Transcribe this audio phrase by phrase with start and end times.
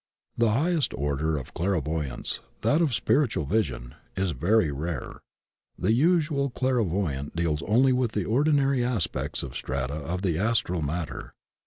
[0.35, 5.21] The highest order of clairvoyance— ^that of spiritual vision— ^is very rare.
[5.77, 11.09] The usual clairvoyant deals only with the ordinary aspects and strata of the Astral mat
[11.09, 11.33] ter.